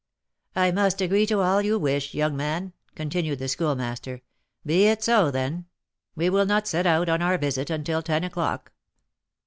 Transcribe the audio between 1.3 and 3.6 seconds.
all you wish, young man," continued the